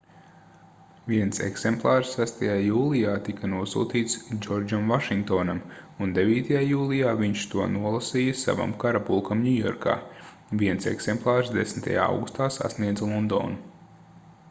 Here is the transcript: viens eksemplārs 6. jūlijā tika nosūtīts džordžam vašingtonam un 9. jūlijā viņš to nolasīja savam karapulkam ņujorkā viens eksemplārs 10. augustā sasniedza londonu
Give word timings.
viens 1.09 1.39
eksemplārs 1.47 2.11
6. 2.19 2.39
jūlijā 2.67 3.11
tika 3.27 3.49
nosūtīts 3.51 4.15
džordžam 4.45 4.87
vašingtonam 4.93 5.59
un 6.05 6.15
9. 6.15 6.55
jūlijā 6.69 7.11
viņš 7.19 7.43
to 7.51 7.67
nolasīja 7.75 8.39
savam 8.39 8.73
karapulkam 8.85 9.43
ņujorkā 9.49 9.95
viens 10.63 10.89
eksemplārs 10.95 11.53
10. 11.59 11.93
augustā 12.07 12.49
sasniedza 12.57 13.11
londonu 13.13 13.87